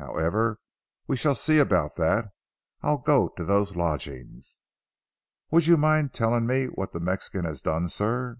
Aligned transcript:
"However 0.00 0.60
we 1.08 1.16
shall 1.16 1.34
see 1.34 1.58
about 1.58 1.96
that. 1.96 2.26
I'll 2.82 2.98
go 2.98 3.30
to 3.30 3.42
those 3.44 3.74
lodgings." 3.74 4.60
"Would 5.50 5.66
you 5.66 5.76
mind 5.76 6.12
telling 6.14 6.46
me 6.46 6.66
what 6.66 6.92
the 6.92 7.00
Mexican 7.00 7.44
has 7.44 7.60
done 7.60 7.88
sir?" 7.88 8.38